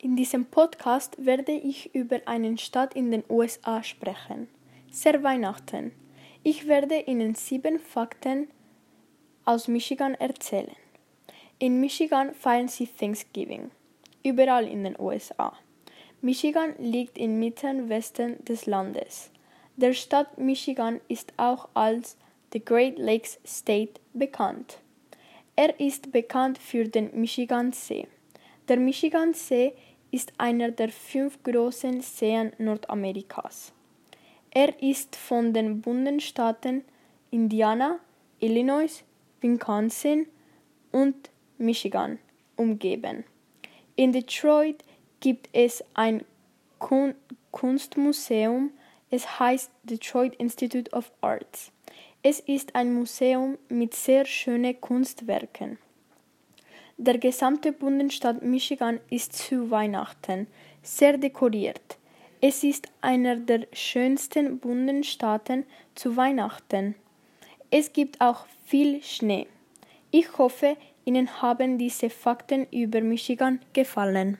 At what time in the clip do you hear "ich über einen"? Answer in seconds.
1.50-2.56